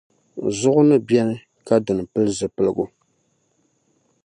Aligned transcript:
Zuɣu 0.59 0.81
ni 0.89 0.97
beni 1.07 1.35
ka 1.67 1.75
dini 1.85 2.03
pili 2.11 2.31
zuɣupiligu? 2.39 2.85